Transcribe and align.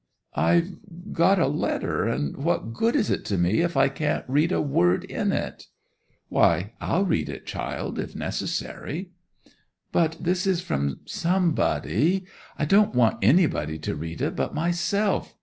'I've 0.33 1.13
got 1.13 1.37
a 1.37 1.45
letter—and 1.45 2.37
what 2.37 2.73
good 2.73 2.95
is 2.95 3.11
it 3.11 3.23
to 3.25 3.37
me, 3.37 3.61
if 3.61 3.77
I 3.77 3.87
can't 3.87 4.25
read 4.27 4.51
a 4.51 4.59
word 4.59 5.03
in 5.03 5.31
it!' 5.31 5.67
'Why, 6.27 6.73
I'll 6.81 7.05
read 7.05 7.29
it, 7.29 7.45
child, 7.45 7.99
if 7.99 8.15
necessary.' 8.15 9.11
'But 9.91 10.17
this 10.19 10.47
is 10.47 10.59
from 10.59 11.01
somebody—I 11.05 12.65
don't 12.65 12.95
want 12.95 13.19
anybody 13.23 13.77
to 13.77 13.93
read 13.93 14.23
it 14.23 14.35
but 14.35 14.55
myself! 14.55 15.35